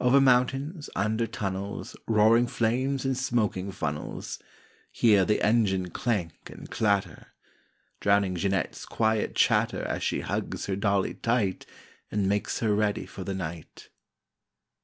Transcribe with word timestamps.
Over 0.00 0.20
mountains, 0.20 0.90
under 0.96 1.28
tunnels, 1.28 1.94
Roaring 2.08 2.48
flames 2.48 3.04
and 3.04 3.16
smoking 3.16 3.70
funnels— 3.70 4.40
Hear 4.90 5.24
the 5.24 5.40
engine 5.40 5.90
clank 5.90 6.50
and 6.50 6.68
clatter! 6.68 7.28
Drowning 8.00 8.34
Jeanette's 8.34 8.84
quiet 8.84 9.36
chatter 9.36 9.84
As 9.84 10.02
she 10.02 10.22
hugs 10.22 10.66
her 10.66 10.74
dolly 10.74 11.14
tight 11.14 11.64
And 12.10 12.28
makes 12.28 12.58
her 12.58 12.74
ready 12.74 13.06
for 13.06 13.22
the 13.22 13.34
night. 13.34 13.88